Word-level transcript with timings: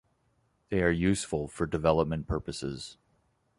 They 0.69 0.81
are 0.81 0.89
useful 0.89 1.47
for 1.47 1.67
development 1.67 2.25
purposes. 2.27 2.97